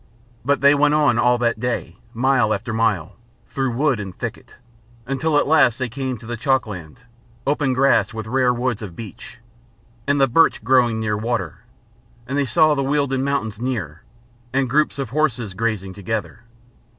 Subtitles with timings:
[0.43, 3.17] But they went on all that day, mile after mile,
[3.47, 4.55] through wood and thicket,
[5.05, 7.01] until at last they came to the chalkland,
[7.45, 9.37] open grass with rare woods of beech,
[10.07, 11.65] and the birch growing near water,
[12.25, 14.01] and they saw the Wealden mountains nearer,
[14.51, 16.45] and groups of horses grazing together.